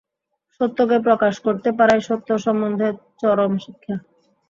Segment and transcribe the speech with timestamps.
[0.61, 2.87] সত্যকে প্রকাশ করিতে পারাই সত্য সম্বন্ধে
[3.21, 3.95] চরম শিক্ষা।